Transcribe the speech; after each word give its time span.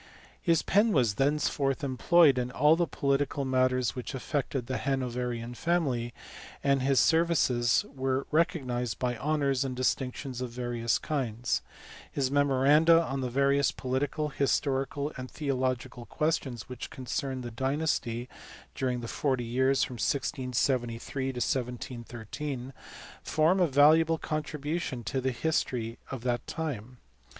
His 0.41 0.63
pen 0.63 0.93
was 0.93 1.13
thenceforth 1.13 1.83
employed 1.83 2.39
in 2.39 2.49
all 2.49 2.75
the 2.75 2.87
political 2.87 3.45
matters 3.45 3.95
which 3.95 4.15
affected 4.15 4.65
the 4.65 4.79
Hanoverian 4.79 5.53
family, 5.53 6.11
and 6.63 6.81
his 6.81 6.99
services 6.99 7.85
were 7.87 8.25
recognized 8.31 8.97
by 8.97 9.15
honours 9.15 9.63
and 9.63 9.75
distinctions 9.75 10.41
of 10.41 10.49
various 10.49 10.97
kinds: 10.97 11.61
his 12.11 12.31
memoranda 12.31 12.99
on 13.03 13.21
the 13.21 13.29
various 13.29 13.71
political, 13.71 14.29
historical, 14.29 15.13
and 15.17 15.29
theological 15.29 16.07
questions 16.07 16.67
which 16.67 16.89
concerned 16.89 17.43
the 17.43 17.51
dynasty 17.51 18.27
during 18.73 19.01
the 19.01 19.07
forty 19.07 19.45
years 19.45 19.83
from 19.83 19.97
1673 19.97 21.25
to 21.25 21.29
1713 21.35 22.73
form 23.21 23.59
a 23.59 23.67
valuable 23.67 24.17
contribution 24.17 25.03
to 25.03 25.21
the 25.21 25.29
history 25.29 25.99
of 26.09 26.23
that 26.23 26.47
time. 26.47 26.97